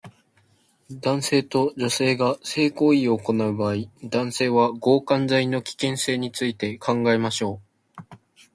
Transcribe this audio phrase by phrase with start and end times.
[0.89, 7.61] 男性と女性が性行為を行う場合、男性は強姦罪の危険性について考えましょ
[8.07, 8.11] う